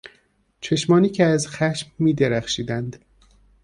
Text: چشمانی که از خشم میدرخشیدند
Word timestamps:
چشمانی 0.61 1.09
که 1.09 1.25
از 1.25 1.47
خشم 1.47 1.91
میدرخشیدند 1.99 3.05